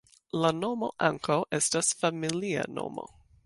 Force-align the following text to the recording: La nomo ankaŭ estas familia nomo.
La 0.43 0.49
nomo 0.61 0.89
ankaŭ 1.09 1.37
estas 1.59 1.95
familia 2.03 2.69
nomo. 2.81 3.09